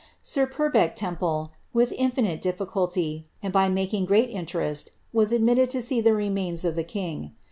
Sir 0.23 0.47
Purbeck 0.47 0.95
Temple, 0.95 1.51
with 1.75 1.91
infinite 1.91 2.41
difficulty, 2.41 3.27
and 3.43 3.53
by 3.53 3.69
making 3.69 4.05
great 4.05 4.31
inte 4.31 4.55
rest, 4.55 4.93
was 5.13 5.31
admitted 5.31 5.69
to 5.69 5.81
sec 5.83 6.03
the 6.03 6.15
remains 6.15 6.65
of 6.65 6.75
the 6.75 6.83
king. 6.83 7.35